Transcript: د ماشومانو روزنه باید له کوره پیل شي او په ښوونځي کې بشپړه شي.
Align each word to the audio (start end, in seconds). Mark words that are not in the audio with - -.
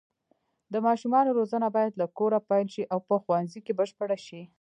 د 0.73 0.75
ماشومانو 0.87 1.29
روزنه 1.39 1.67
باید 1.75 1.93
له 2.01 2.05
کوره 2.17 2.39
پیل 2.49 2.67
شي 2.73 2.83
او 2.93 2.99
په 3.07 3.15
ښوونځي 3.23 3.59
کې 3.65 3.73
بشپړه 3.79 4.17
شي. 4.25 4.41